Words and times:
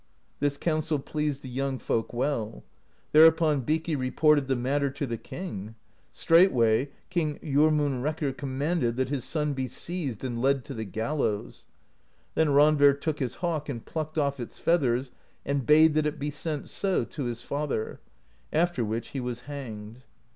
This 0.39 0.57
counsel 0.57 0.97
pleased 0.97 1.43
the 1.43 1.47
young 1.47 1.77
folk 1.77 2.11
well. 2.11 2.63
Thereupon 3.11 3.61
Bikki 3.61 3.95
reported 3.95 4.47
the 4.47 4.55
matter 4.55 4.89
to 4.89 5.05
the 5.05 5.15
king. 5.19 5.75
Straightway, 6.11 6.89
King 7.11 7.37
Jormunrekkr 7.43 8.35
com 8.35 8.59
manded 8.59 8.95
that 8.95 9.09
his 9.09 9.23
son 9.25 9.53
be 9.53 9.67
seized 9.67 10.23
and 10.23 10.41
led 10.41 10.65
to 10.65 10.73
the 10.73 10.85
gallows. 10.85 11.67
Then 12.33 12.47
Randver 12.47 12.99
took 12.99 13.19
his 13.19 13.35
hawk 13.45 13.69
and 13.69 13.85
plucked 13.85 14.17
ofF 14.17 14.39
its 14.39 14.57
feathers, 14.57 15.11
and 15.45 15.67
bade 15.67 15.93
that 15.93 16.07
it 16.07 16.17
be 16.17 16.31
sent 16.31 16.67
so 16.67 17.05
to 17.05 17.25
his 17.25 17.43
father; 17.43 17.99
after 18.51 18.83
which 18.83 19.09
he 19.09 19.19
was 19.19 19.41
hanged. 19.41 20.01